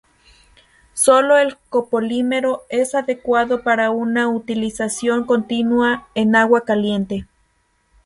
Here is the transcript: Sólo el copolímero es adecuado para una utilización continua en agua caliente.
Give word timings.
Sólo 0.95 1.37
el 1.37 1.59
copolímero 1.69 2.63
es 2.69 2.95
adecuado 2.95 3.61
para 3.61 3.91
una 3.91 4.29
utilización 4.29 5.27
continua 5.27 6.07
en 6.15 6.35
agua 6.35 6.61
caliente. 6.65 7.27